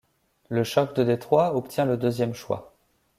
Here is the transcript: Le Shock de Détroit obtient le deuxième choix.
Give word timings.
Le 0.49 0.63
Shock 0.63 0.95
de 0.95 1.03
Détroit 1.03 1.55
obtient 1.55 1.85
le 1.85 1.95
deuxième 1.95 2.33
choix. 2.33 2.73